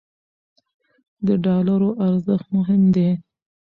[1.25, 3.09] د ډالرو ارزښت مهم دی.